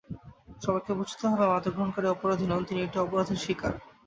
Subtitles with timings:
[0.61, 3.73] সবাইকে বুঝতে হবে, মাদক গ্রহণকারী অপরাধী নন, তিনি একটা অপরাধের শিকার।